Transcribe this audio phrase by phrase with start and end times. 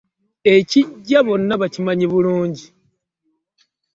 [0.55, 2.65] Ekijja bonna bakimanyi bulungi.